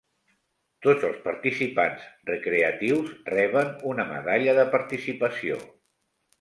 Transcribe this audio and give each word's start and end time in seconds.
Tots 0.85 1.03
els 1.09 1.19
participants 1.25 2.07
recreatius 2.31 3.13
reben 3.35 3.71
una 3.93 4.09
medalla 4.15 4.59
de 4.63 4.67
participació. 4.77 5.65